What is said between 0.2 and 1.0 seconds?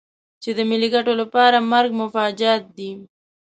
چې د ملي